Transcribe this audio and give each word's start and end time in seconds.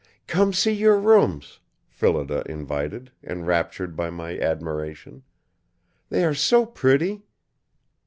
"Come 0.25 0.51
see 0.51 0.71
your 0.73 0.97
rooms," 0.99 1.59
Phillida 1.87 2.41
invited, 2.47 3.11
enraptured 3.23 3.95
by 3.95 4.09
my 4.09 4.35
admiration. 4.39 5.21
"They 6.09 6.25
are 6.25 6.33
so 6.33 6.65
pretty!" 6.65 7.27